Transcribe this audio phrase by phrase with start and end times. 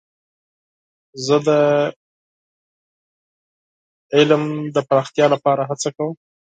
[1.25, 1.49] زه د
[4.15, 4.43] علم
[4.75, 6.13] د پراختیا لپاره هڅه کوم.